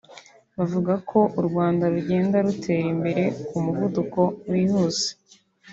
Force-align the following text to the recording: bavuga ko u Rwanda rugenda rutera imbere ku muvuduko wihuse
bavuga 0.57 0.93
ko 1.09 1.19
u 1.39 1.41
Rwanda 1.47 1.83
rugenda 1.93 2.35
rutera 2.45 2.87
imbere 2.93 3.23
ku 3.47 3.55
muvuduko 3.65 4.21
wihuse 4.49 5.07